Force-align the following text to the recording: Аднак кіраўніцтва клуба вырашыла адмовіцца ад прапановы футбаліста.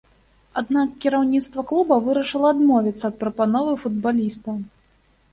Аднак 0.59 0.93
кіраўніцтва 1.03 1.63
клуба 1.71 1.97
вырашыла 2.07 2.47
адмовіцца 2.53 3.03
ад 3.11 3.15
прапановы 3.21 3.75
футбаліста. 3.83 4.57